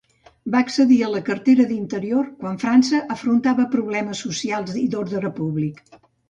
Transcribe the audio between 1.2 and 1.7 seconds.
cartera